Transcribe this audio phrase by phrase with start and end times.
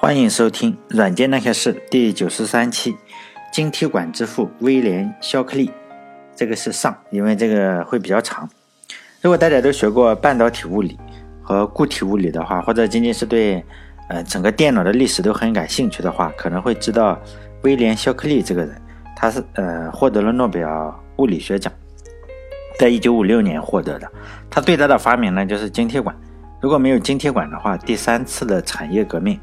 [0.00, 2.96] 欢迎收听《软件那些事》第九十三期，
[3.52, 5.72] 晶体管之父威廉·肖克利。
[6.36, 8.48] 这个是上，因为这个会比较长。
[9.20, 10.96] 如果大家都学过半导体物理
[11.42, 13.62] 和固体物理的话，或者仅仅是对
[14.08, 17.20] 呃整个电脑的历史都很感兴趣的话，可能会知道
[17.62, 18.80] 威廉·肖克利这个人。
[19.16, 21.72] 他是呃获得了诺贝尔物理学奖，
[22.78, 24.08] 在一九五六年获得的。
[24.48, 26.14] 他最大的发明呢就是晶体管。
[26.60, 29.36] 如果没有晶体管的话，第三次的产业革命。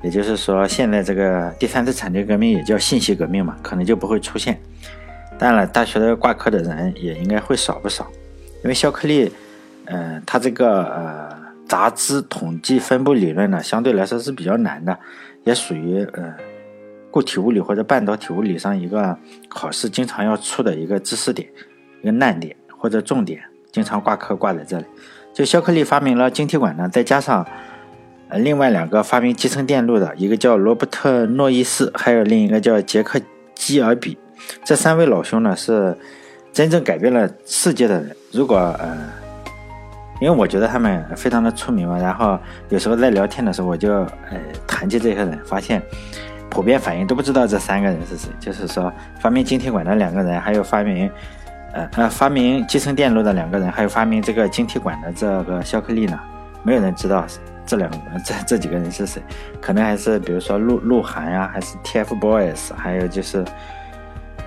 [0.00, 4.56] 也就是说，现在这个第三次产业革命也叫信息革命嘛，可能就不会出现。
[5.36, 8.06] 当然了，大学的挂科的人也应该会少不少，
[8.62, 9.32] 因为肖克利，
[9.86, 14.96] 嗯，他这个呃杂质统计分布理论呢，相对来说是比较难的，
[15.42, 16.32] 也属于呃
[17.10, 19.16] 固体物理或者半导体物理上一个
[19.48, 21.48] 考试经常要出的一个知识点，
[22.02, 24.84] 一个难点或者重点，经常挂科挂在这里。
[25.34, 27.44] 就肖克利发明了晶体管呢，再加上。
[28.28, 33.18] 呃，另外两个发明集成电路的，一个叫罗伯特·诺伊斯，还有另一个叫杰克·
[33.54, 34.18] 基尔比。
[34.64, 35.96] 这三位老兄呢，是
[36.52, 38.14] 真正改变了世界的人。
[38.32, 38.96] 如果呃，
[40.20, 45.82] 因为我觉得他们非常的出名嘛，然后有时候在聊天的时候，我就呃谈起这些人，发现
[46.50, 48.30] 普遍反应都不知道这三个人是谁。
[48.38, 51.10] 就是说，发明晶体管的两个人，还有发明
[51.72, 56.18] 呃呃发明集成电路的两个人，还有发明这个晶体管的这个肖克利呢，
[56.62, 57.26] 没有人知道。
[57.66, 59.22] 这两个这这几个人是谁？
[59.60, 63.44] 可能还是比如说鹿鹿晗呀，还是 TFBOYS，还有就是，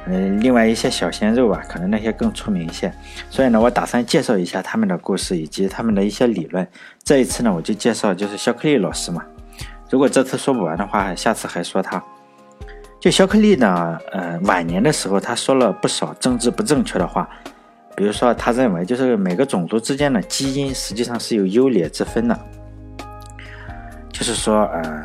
[0.08, 2.92] 嗯，另外一些小鲜肉吧，可能那些更出名一些。
[3.30, 6.68] 所以呢，我打算介绍一下他们的故事以及他们的一些理论。
[7.04, 9.24] 这一次呢，我就介绍就是肖克利老师嘛。
[9.92, 12.04] 如果这次说不完的话，下次还说他。
[13.00, 17.30] 就肖克利呢，呃，晚年的时候他说了不少政治不正确的话，
[17.96, 22.40] 比如说他认为就是每个种族之间的基因实际上是有优劣之分的。
[24.12, 25.04] 就是说，呃，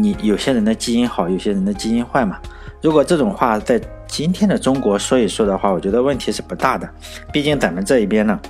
[0.00, 2.40] 你有些人的基因好，有些人的基因坏嘛。
[2.82, 6.88] 如果这种话在今天的中国说一说的话，我觉得问题是不大的。
[7.32, 8.40] 毕竟咱们这一边呢，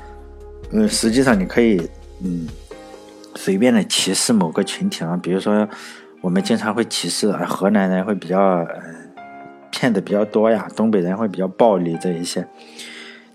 [0.71, 1.79] 嗯，实际上你可以，
[2.25, 2.49] 嗯，
[3.35, 5.19] 随便的歧视某个群体啊。
[5.23, 5.69] 比如说，
[6.23, 8.67] 我们经常会歧视啊，河南人会比较，呃，
[9.71, 12.47] 骗的比较多呀，东北人会比较暴力这一些。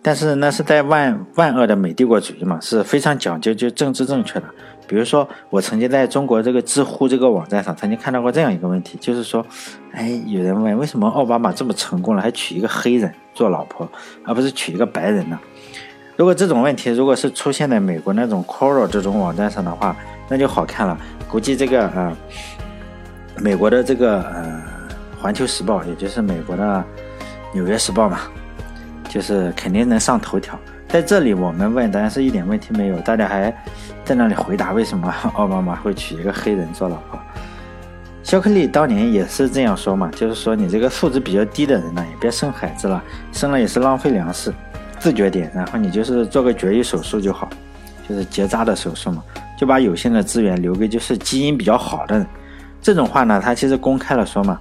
[0.04, 4.46] 但是那是在万万恶的美帝国主义嘛，是非常讲究就政治正确的。
[4.86, 9.44] 比如说，我曾经在中国这个知乎这个网站上曾经看到过这样一个问题，就是说，
[9.94, 13.90] 哎，有人问为什么奥巴马这么成功了，还娶一个黑人做老婆，
[14.26, 15.40] 而不是娶一个白人呢？
[16.18, 19.96] 如果这种问题如果是出现在美国那种 Quora 这种网站上的话，
[20.30, 20.96] 那就好看了。
[21.30, 22.16] 估计这个呃，
[23.38, 24.62] 美国的这个呃
[25.22, 26.64] 《环球时报》，也就是美国的
[27.54, 28.20] 《纽约时报》嘛，
[29.14, 30.60] 就是肯定能上头条。
[30.88, 32.98] 在这里，我们问，当然是一点问题没有。
[33.02, 33.56] 大家还
[34.04, 37.20] 在那里回答为什么奥巴马会娶一个黑人做老婆？
[38.24, 44.52] 肖克利当年也是这样说嘛，就是说你这个素质比较低的人呢，也别生孩子了，生了也是浪费粮食，
[44.98, 47.48] 自觉点，然后你就是做个绝育手术就好，
[48.10, 49.24] 就是结扎的手术嘛，
[49.60, 52.26] 就把有限的资源留给就是基因比较好的人。
[52.82, 54.60] 这种话呢，他其实公开了说嘛，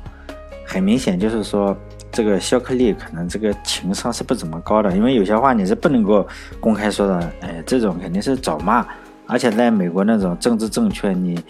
[0.67, 1.75] 很明显就是说。
[2.13, 6.27] 这个肖克利可能这个情商是不怎么高的，因为有些话你是不能够
[6.61, 7.33] 公开说的。
[7.41, 8.87] 哎，这种肯定是找骂，
[9.27, 11.43] 而且在美国那种政治正确，你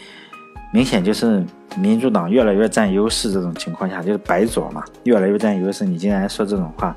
[0.73, 1.45] 明显就是
[1.77, 6.97] 民主党越来越占优势这种情况下，就是白左嘛，越来越占优势，你竟然说这种话，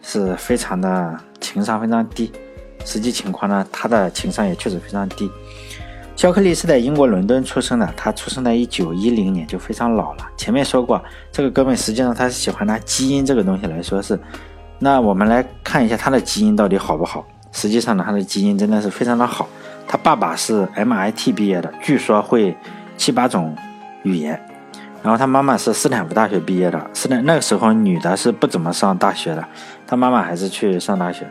[0.00, 2.30] 是非常的情商非常低。
[2.84, 5.30] 实际情况呢，他的情商也确实非常低。
[6.16, 10.26] 肖克利是在英国伦敦出生的，他出生在一九一零年，就非常老了。
[10.36, 11.02] 前面说过，
[11.32, 14.18] 这个哥们实际上他是喜欢拿基因这个东西来说是。
[14.78, 17.24] 那我们来看一下他的基因到底好不好？
[17.52, 19.48] 实际上呢，他的基因真的是非常的好。
[19.86, 22.56] 他爸爸是 MIT 毕业的，据说会
[22.96, 23.54] 七八种
[24.04, 24.40] 语言。
[25.02, 29.44] 然后他妈妈是斯坦福大学毕业的，斯坦那个时候女的是不怎么上大学的，
[29.86, 31.26] 他妈妈还是去上大学，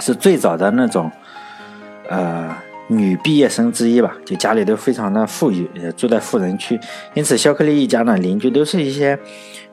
[0.00, 1.10] 是最早的那种，
[2.08, 2.54] 呃。
[2.90, 6.78] 女毕业生之一吧，就家里都非常的富裕，也住在富人区，
[7.14, 9.16] 因此肖克利一家呢，邻居都是一些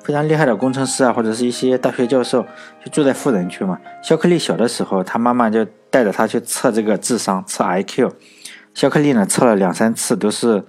[0.04, 2.44] 非常厉害的工程师啊，或者是一些大学教授，
[2.86, 3.80] 就住在富人区嘛。
[4.04, 8.12] 肖克利小的时候，他妈妈就带着他去测这个智商，测 IQ。
[8.76, 10.64] 肖克利呢，测了两三次，都是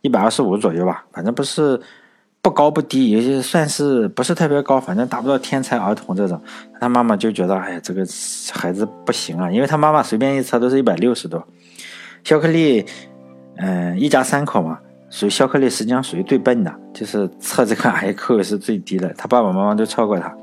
[0.00, 1.80] 一百二十五左右吧，反正不是
[2.40, 6.42] 不高不低，也就算是不是特别高，反正达不到天才儿童这种。
[6.80, 8.04] 他妈妈就觉得，哎呀，这个
[8.52, 11.46] 孩子不行啊，因为他妈妈随便一测都是一百六十多。
[12.24, 12.84] 肖克利，
[13.56, 14.78] 嗯，一家三口嘛，
[15.10, 20.34] 属于肖克利，实际上属于最笨的，就是测这个 IQ 是最低的，他爸爸妈妈都超过他。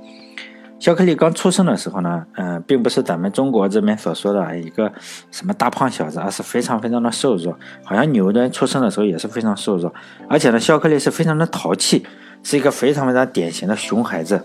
[0.78, 4.90] 肖克利刚出生的时候呢，嗯，并不是咱们中国这边所说的一个
[5.30, 9.94] 什么大胖小子，而是非常非常的瘦弱，好像牛顿出生的时候也是非常瘦弱，
[10.30, 12.06] 而且呢，肖克利是非常的淘气，
[12.44, 14.42] 是一个非常非常典型的熊孩子。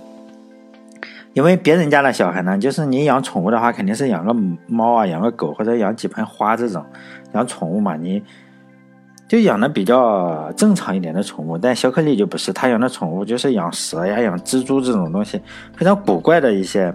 [1.35, 4.35] 因为别人家的小孩呢，就是你养宠物的话，肯定是养个
[4.67, 6.83] 猫啊，养个狗或者养几盆花这种，
[7.35, 8.23] 养宠物嘛，你。
[9.27, 15.41] 就养的比较正常一点的宠物，但肖克利就不是，他养的宠物就是养蛇呀、养蜘蛛这种东西，
[15.75, 16.95] 非常古怪的一些，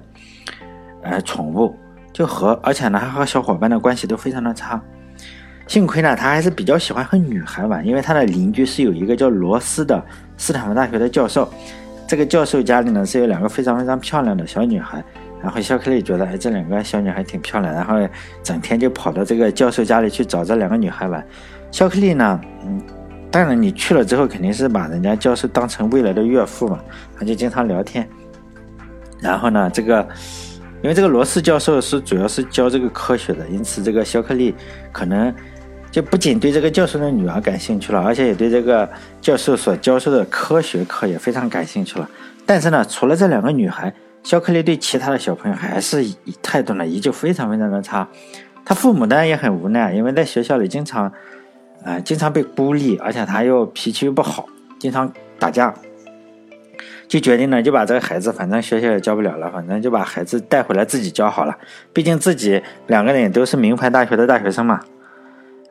[1.02, 1.76] 呃，宠物，
[2.14, 4.80] 就和而且呢，还和小伙伴的关系都非常的差。
[5.66, 10.02] 幸亏呢，他还是比较喜欢和女孩玩，因为他的邻居是有一个叫罗斯的
[10.38, 11.52] 斯坦福大学的教授，
[12.10, 15.04] 这个教授家里呢是有两个非常非常漂亮的小女孩，
[15.44, 17.96] 然后肖克利觉得，哎，这两个小女孩挺漂亮，然后
[18.42, 21.24] 整天就跑到这个教授家里去找这两个女孩玩。
[21.70, 22.42] 肖克利呢？
[22.66, 22.82] 嗯，
[23.30, 26.80] 当然你去了之后，肯定是把人家教授当成未来的岳父嘛，
[27.16, 28.10] 他就经常聊天。
[29.20, 30.02] 然后呢，这个
[30.82, 34.56] 因为这个罗斯教授是主要是教这个科学的，因此这个肖克利
[34.92, 35.32] 可能
[35.92, 38.90] 就不仅对这个教授的女儿感兴趣了，而且也对这个
[39.22, 42.10] 教授所教授的科学课也非常感兴趣了。
[42.46, 43.94] 但是呢，除了这两个女孩，
[44.24, 46.06] 肖克利对其他的小朋友还是
[46.42, 48.08] 态度呢依旧非常非常的差。
[48.64, 51.12] 他父母呢也很无奈，因为在学校里经常。
[51.82, 54.46] 呃，经常被孤立，而且他又脾气又不好，
[54.78, 55.10] 经常
[55.40, 55.74] 打架，
[57.08, 61.58] 就决定呢，就把这个孩子，反正学校也教不了了，反正就把孩子带回来自己教好了。
[61.94, 64.82] 毕竟自己两个人也都是名牌大学的大学生嘛，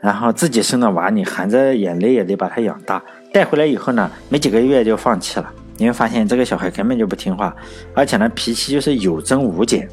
[0.00, 3.03] 然后自己生的娃，你含着眼泪也得把他养大。
[3.33, 7.55] 带回来以后呢，没几个月就放弃了，因为发现这个小孩根本就不听话，
[7.95, 9.89] 而且呢，脾气就是有增无减，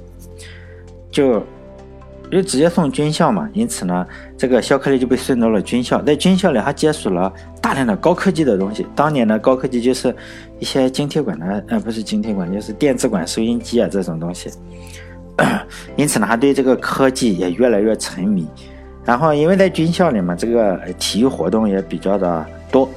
[1.12, 1.44] 就。
[2.31, 4.06] 就直接送军校嘛，因此呢，
[4.36, 6.02] 这个肖克利就被送到了军校。
[6.02, 7.31] 在军校里，他接触了
[7.62, 8.86] 大量的高科技的东西。
[8.96, 10.13] 当年的高科技就是
[10.60, 14.50] 一些晶体管的，呃，不是晶体管，就是电子管、收音机啊这种东西。
[15.96, 18.46] 因此呢，他对这个科技也越来越沉迷。
[19.06, 22.90] 然后，因为在军校里嘛，这个体育活动也比较的多，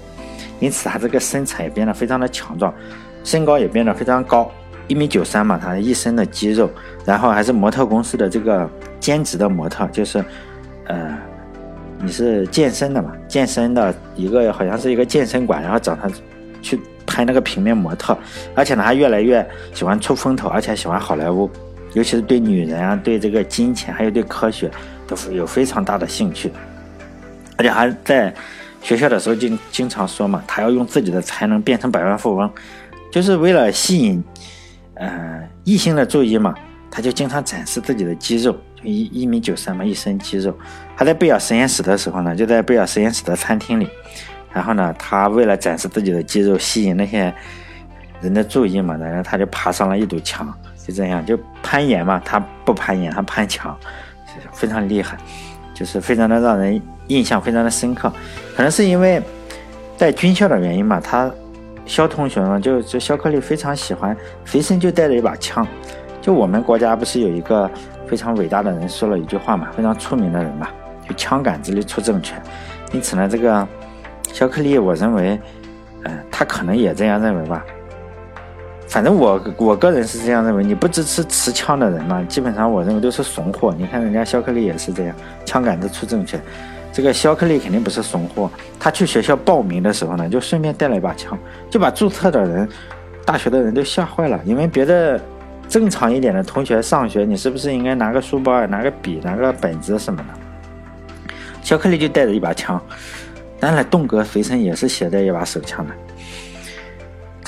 [0.59, 2.75] 因此他这个身材也变得非常的强壮，
[3.23, 4.51] 身高也变得非常高，
[4.87, 6.69] 一米九三嘛，他一身的肌肉，
[7.05, 8.69] 然后还是模特公司的这个。
[9.01, 10.23] 兼职的模特就是，
[10.87, 11.17] 呃，
[12.03, 13.13] 你是健身的嘛？
[13.29, 16.11] 健身的一个好像是一个健身馆，然后找他
[16.61, 18.19] 去拍那个平面模特，
[18.57, 21.49] 而且呢，还越来越喜欢出风头，而且喜欢好莱坞，
[21.95, 24.69] 尤其是对女人啊、对这个金钱还有对科学
[25.09, 26.53] 都是有非常大的兴趣，
[27.57, 28.33] 而且还在
[28.83, 32.49] 学校的时候经经常说嘛，他要用自己的才能变成百万富翁，
[33.11, 34.23] 就是为了吸引
[34.95, 36.55] 呃异性的注意嘛，
[36.91, 38.57] 他就经常展示自己的肌肉。
[38.77, 40.57] 就一一米九三嘛，一身肌肉。
[40.97, 43.89] 他在贝尔实验室的时候呢，就在贝尔实验室的餐厅里。
[44.53, 47.35] 然后呢，他为了展示自己的肌肉，吸引那些
[48.21, 50.53] 人的注意嘛，然后他就爬上了一堵墙，
[50.87, 52.23] 就这样就攀岩嘛。
[52.25, 53.77] 他不攀岩，他攀墙，
[54.53, 55.17] 非常厉害，
[55.75, 58.13] 就是非常的让人印象非常的深刻。
[58.57, 59.23] 可能是因为
[59.97, 61.31] 在军校的原因吧，他
[61.87, 65.67] 肖同学呢，就就肖克利非常喜欢，随身就带着一把枪。
[66.21, 67.71] 就我们国家不是有一个。
[68.09, 70.67] 非常伟大的人说了一句话嘛，非常出名的人嘛，
[71.07, 72.43] 就枪杆子里出政权。
[72.91, 73.69] 因此呢，这个
[74.33, 75.39] 肖克利，我认为，
[76.05, 77.63] 嗯，他可能也这样认为吧。
[78.89, 83.75] 反正我我个人是这样认为，你不支持持枪的人嘛，基本上我认为都是怂货。
[83.77, 85.15] 你看人家肖克利也是这样，
[85.45, 86.41] 枪杆子出政权。
[86.93, 91.39] 这个肖克利肯定不是怂货，他去学校报名的时候呢，就顺便带了一把枪，
[91.71, 92.69] 就把注册的人、
[93.25, 95.21] 大学的人都吓坏了，因为别的。
[95.69, 101.33] 正常一点的同学上学，你是不是应该拿个书包、拿个笔、拿个本子什么的？
[101.63, 102.81] 肖克利就带着一把枪，
[103.61, 105.93] 当然栋哥随身也是携带一把手枪的。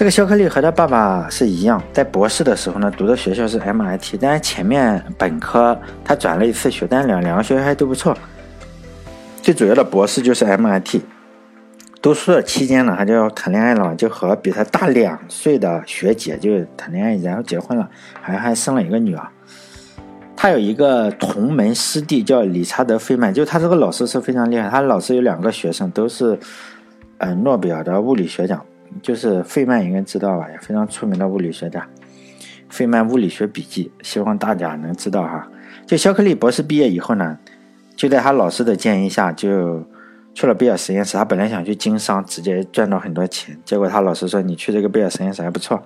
[0.00, 8.16] 这个肖克利和他爸爸是一样，在博士的时候呢，读的学校是 MIT，但是前面本科他转了一次学，但两两个学校还都不错。
[9.42, 11.02] 最主要的博士就是 MIT。
[12.00, 17.86] 读书的期间呢，他就要谈恋爱了，就和比他大两岁的学姐就谈恋爱，然后结婚了，
[18.22, 19.28] 还还生了一个女儿。
[20.34, 24.70] 他有一个同门师弟叫理查德·费曼，就他这个老师是非常厉害。
[24.70, 26.38] 他老师有两个学生都是，
[27.18, 28.64] 呃，诺贝尔的物理学奖，
[29.02, 31.86] 就是费曼应该知道吧，也非常出名的物理学家。
[32.68, 35.48] 费曼物理学笔记，希望大家能知道哈。
[35.86, 37.38] 就肖克利博士毕业以后呢，
[37.96, 39.84] 就在他老师的建议下就。
[40.32, 43.58] 去了贝尔实验室，他本来想去经商，直接赚到很多钱。
[43.64, 45.82] 结果他老师说：“你去这个贝尔实验室还不错，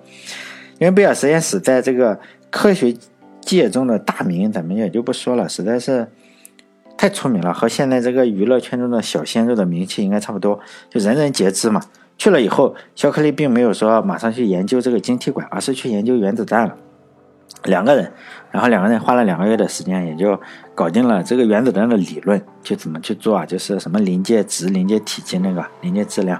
[0.77, 2.17] 因为贝尔实验室在这个
[2.51, 2.95] 科学
[3.41, 6.07] 界中的大名，咱们也就不说了，实在是
[6.95, 10.59] 太出名了，和现在这个娱乐圈中的小鲜肉的名气应该差不多，
[10.91, 11.81] 就人人皆知嘛。
[12.17, 16.75] 去了以后，肖克利并没有说马上去研究这个晶体管，而是去研究原子弹了。
[17.65, 18.11] 两个人，
[18.51, 20.39] 然后两个人花了两个月的时间，也就
[20.75, 23.45] 搞定了这个原子弹的理论，就怎么去做啊？
[23.45, 26.39] 就是什么临界值、临界体积那个临界质量，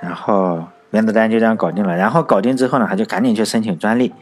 [0.00, 1.96] 然后原子弹就这样搞定了。
[1.96, 4.12] 然后搞定之后呢，他就赶紧去申请专利，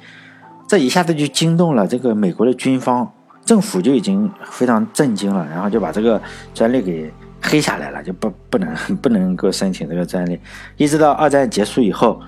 [0.67, 3.11] 这一下子就惊动了这个美国的军方，
[3.45, 6.21] 政府就已经非常震惊了，然后就把这个
[6.53, 10.41] 专利给黑下来了，就不不能 不能够申请这个专利，
[10.77, 12.21] 一直到二战结束以后。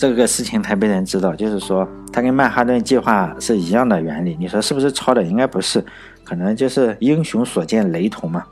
[0.00, 4.36] 这个事情才被人知道，就是说它跟曼哈顿计划是一样的原理。
[4.38, 5.20] 你说是不是抄的？
[5.24, 5.84] 应该不是，
[6.22, 8.44] 可能就是英雄所见雷同嘛。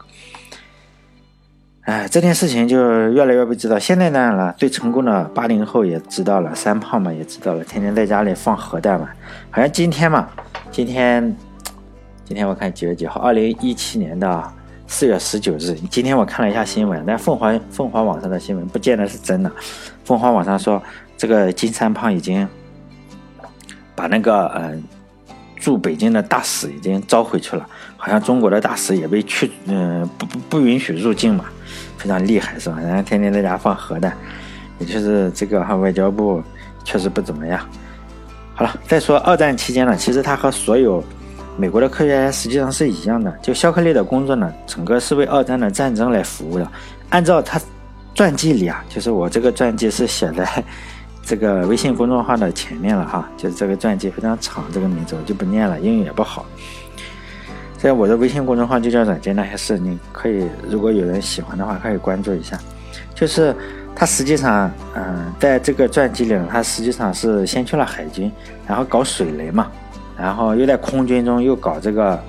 [1.82, 2.76] 哎，这件事情就
[3.12, 3.78] 越来越不知道。
[3.78, 9.08] 现在当然了，最成功的八零后也知道了，三胖嘛也知道了，天天在家里放核弹嘛。
[9.48, 10.28] 好像今天嘛，
[10.72, 11.36] 今天
[12.24, 13.20] 今天我看几月几号？
[13.20, 14.52] 二零一七年的
[14.86, 15.74] 四月十九日。
[15.90, 19.50] 今天我看了一下新闻，但凤凰凤凰网上的新闻不见得是真的。
[20.04, 20.82] 凤凰网上说。
[21.18, 22.46] 这个金三胖已经
[23.94, 24.84] 把那个嗯
[25.58, 27.66] 驻北京的大使已经召回去了，
[27.96, 31.46] 好像中国的大使也被驱嗯不不不允许入境嘛，
[31.96, 32.78] 非常厉害是吧？
[32.82, 34.14] 然后天天在家放核弹，
[34.78, 36.42] 也就是这个哈外交部
[36.84, 37.66] 确实不怎么样。
[38.54, 41.02] 好了，再说二战期间呢，其实他和所有
[41.56, 46.70] 美国的科学家实际上是一样的，就肖克利的工作呢，整个是为二战的战争来服务的。
[47.10, 47.60] 按照他
[48.14, 50.46] 传记里啊，就是我这个传记是写在。
[51.28, 56.46] 这个微信公众号的前面了哈，就是这个传记非常长，这个名字我就不念了，英语也不好。
[57.76, 62.56] 在我的微信公众号就叫“软件那些事”，你可以如果有人喜欢的话，可以关注一下。
[63.12, 63.52] 就是
[63.92, 68.30] 他实际上，嗯，在这个传记里，他实际上是先去了海军，
[68.64, 69.68] 然后搞水雷嘛，
[70.18, 72.22] 然后又在空军中又搞这个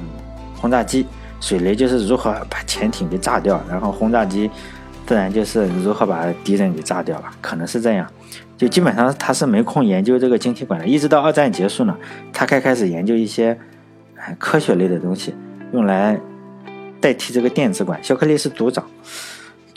[0.55, 1.05] 轰炸机。
[1.39, 4.49] 水雷就是如何把潜艇给炸掉，然后轰炸机
[5.05, 8.09] 自然就是如何把敌人给炸掉了，可能是这样。
[8.57, 11.95] 就基本上他是没空研究这个晶体管的，一直到二战结束呢，
[12.33, 13.55] 他才开始研究一些
[14.39, 15.35] 科学类的东西，
[15.73, 16.19] 用来
[16.99, 18.03] 代替这个电子管。
[18.03, 18.83] 肖克利是组长，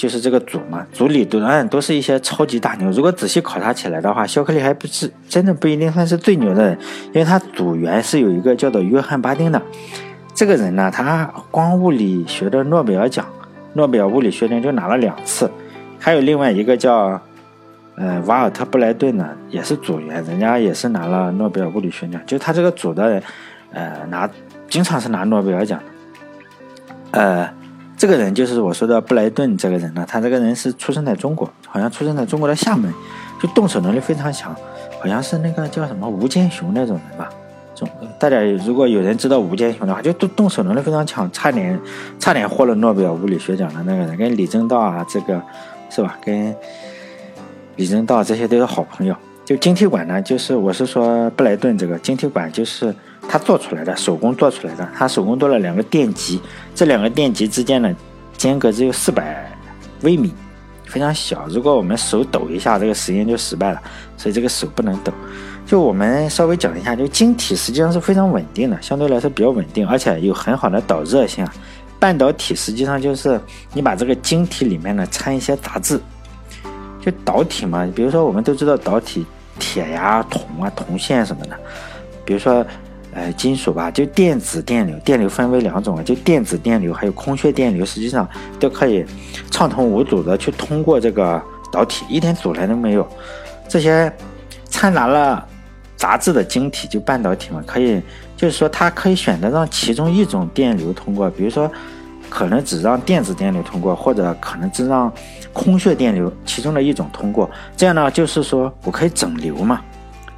[0.00, 2.90] 就是这个组嘛，组里都嗯都是一些超级大牛。
[2.90, 6.78] 如果仔细考察起来的话，肖克利还不是真的不一定算是最牛的人，
[7.12, 9.60] 因为他组员是有一个叫做约翰巴丁的
[10.34, 13.26] 这个人呢，他光物理学的诺贝尔奖，
[13.74, 15.50] 诺贝尔物理学奖就拿了两次，
[15.98, 17.20] 还有另外一个叫。
[17.96, 22.18] 呃，瓦尔特布莱顿呢也是组员，人家也是拿了诺贝尔物理学奖。
[22.24, 23.22] 就他这个组的人，
[23.74, 24.26] 呃，拿
[24.70, 25.78] 经常是拿诺贝尔奖。
[27.10, 27.46] 呃，
[28.00, 32.90] 这个人就是我说的布莱顿这个人呢，他这个人是出生在中国，好像出生在中国的厦门，
[33.38, 34.56] 就动手能力非常强，
[34.98, 37.28] 好像是那个叫什么吴健雄那种人吧。
[38.18, 41.78] 大家如果有人知道吴健雄的话，就动动手能力非常强，差点
[42.18, 45.38] 差点获了诺贝尔物理学奖的那个人，跟李政道啊，这个
[45.90, 46.16] 是吧？
[46.24, 46.56] 跟
[47.76, 49.14] 李政道这些都是好朋友。
[49.44, 52.94] 就晶体管呢，就是我是说布莱顿这个晶体管，就是
[53.32, 54.88] 它做出来的，手工做出来的。
[54.92, 56.40] 它手工做了两个电极，
[56.74, 57.94] 这两个电极之间呢
[58.36, 59.48] 间隔只有四百
[60.00, 60.34] 微米，
[60.84, 61.46] 非常小。
[61.46, 63.80] 如果我们手抖一下，这个实验就失败了。
[64.16, 65.12] 所以这个手不能抖。
[65.64, 71.46] 就我们稍微讲一下，就晶体实际上是非常稳定的，相对来说比较稳定，而且有很好的导热性。
[72.00, 73.40] 半导体实际上就是
[73.72, 76.00] 你把这个晶体里面呢掺一些杂质。
[77.00, 79.24] 就导体嘛，比如说我们都知道导体，
[79.60, 81.56] 铁呀、铜啊、铜线什么的。
[82.24, 82.66] 比如说，
[83.12, 89.04] 呃，金属吧，就电子电流，电流分为两种啊，就电子电流还有空穴电流，实际上都可以
[89.50, 93.08] 畅通无阻的去通过这个导体，一点阻拦都没有。
[93.68, 94.12] 这些
[94.68, 95.46] 掺杂了
[95.96, 98.00] 杂质的晶体，就半导体嘛，可以，
[98.36, 101.70] 就是说它可以选择让其中一种电流通过，比如说。
[102.28, 105.12] 可能只让电子电流通过，或者可能只让
[105.52, 107.50] 空穴电流其中的一种通过。
[107.76, 109.80] 这样呢，就是说我可以整流嘛，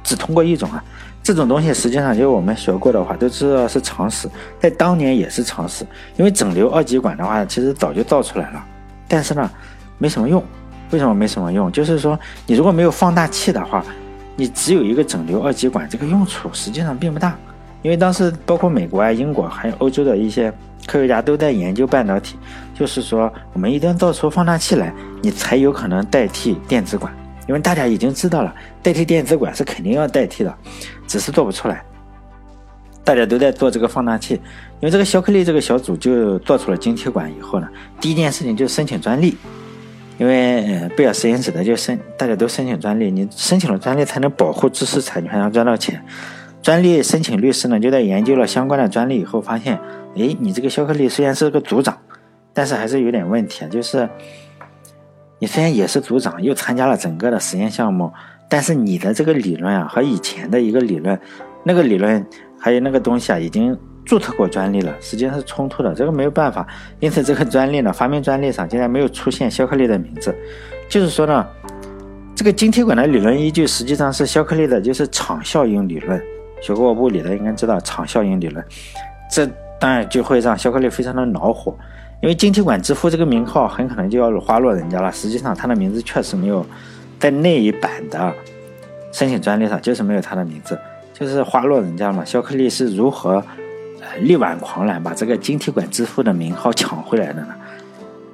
[0.03, 0.83] 只通过一种啊。
[1.23, 5.85] 这种东西实际上就我们学过的话都知道是常识，在当年也是常识。
[6.17, 8.63] 因为整流二极管的话，其实早就造出来了，
[9.07, 9.49] 但是呢，
[9.97, 10.43] 没什么用。
[10.91, 11.71] 为什么没什么用？
[11.71, 13.83] 就是说你如果没有放大器的话，
[14.35, 17.35] 你只有一个整流二极管，这个用处实际上并不大。
[17.81, 20.53] 因为当时包括美国啊、英国还有欧洲的一些。
[20.85, 22.35] 科学家都在研究半导体，
[22.75, 27.09] 就是说，我们一定要造出放大器来，你才有可能代替电子管。
[27.47, 30.53] 因为大家已经知道了，代替电子管是肯定要代替的，
[31.07, 31.83] 只是做不出来。
[33.05, 37.67] 大家都在做这个放大器，因为这个肖克利这个小组就做出了晶体管以后呢，
[37.99, 39.35] 第一件事情就是申请专利，
[40.17, 46.01] 因为贝尔实验室的就申，大家都申请专利，你申请了专利才能保护知识产权，要赚到钱。
[46.61, 49.77] 专利申请律师呢，就在研究了相关的专利以后，发现，
[50.15, 51.97] 哎，你这个肖克利虽然是个组长，
[52.53, 54.07] 但是还是有点问题啊，就是
[55.43, 58.09] 你虽然也是组长，又参加了整个的实验项目，
[58.47, 61.19] 但是你的这个理论啊，和以前的一个理论，
[61.65, 62.25] 那个理论
[62.57, 66.65] 还有那个东西啊，已经注册过专利了，实际上是冲突的，这个没有办法。
[67.01, 70.33] 因此，这个专利呢，发明专利上竟然没有出现肖克利的名字，
[70.87, 71.45] 就是说呢，
[72.33, 76.23] 这个晶体管的理论依据实际上是肖克利的，就是场效应理论。
[76.61, 78.63] 学过物理的应该知道场效应理论，
[79.29, 79.45] 这
[79.77, 81.77] 当然就会让肖克利非常的恼火，
[82.23, 85.11] 因为晶体管之父这个名号很可能就要花落人家了。
[85.11, 86.65] 实际上，他的名字确实没有
[87.19, 88.33] 在那一版的
[89.11, 90.79] 申请专利上，就是没有他的名字。
[91.13, 93.43] 就是花落人家嘛，肖克利是如何
[94.21, 97.49] 力挽狂澜把这个晶体管之父的名号抢回来的呢？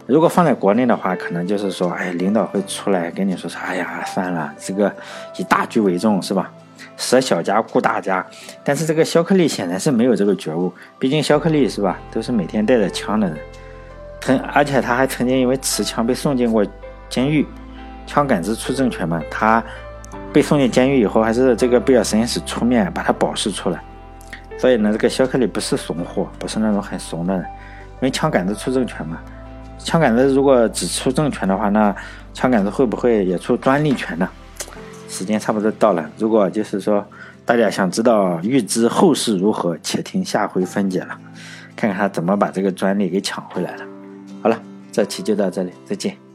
[0.06, 4.94] 如果放在国内的话，可能就是说，哎，领导会出来跟你说说，哎呀，算了，这个
[5.38, 6.52] 以大局为重，是吧？
[6.96, 8.24] 舍小家顾大家。
[8.64, 13.38] 但是这个肖克利显然是没有这个觉悟，毕竟肖克利是吧，都是每天带着枪的人，
[14.22, 16.66] 曾而且他还曾经因为持枪被送进过
[17.10, 17.46] 监狱，
[18.06, 19.64] 枪杆子出政权嘛，他。
[20.32, 23.82] 被送进监狱以后，还是这个贝尔实验室出面把他保释出来。
[24.60, 27.44] 所以呢，这个肖克利不是怂货，不是那种很怂的人。
[27.44, 29.18] 因为枪杆子出政权嘛，
[29.80, 31.96] 枪杆子如果只出政权的话，那
[32.32, 34.30] 枪杆子会不会也出专利权呢？
[35.08, 37.04] 时间差不多到了，如果就是说
[37.44, 41.18] 大家想知道预知后事如何，且听下回分解了，
[41.76, 43.80] 看看他怎么把这个专利给抢回来了。
[43.80, 43.89] 好了，
[45.00, 46.29] 这期就到这里，再见。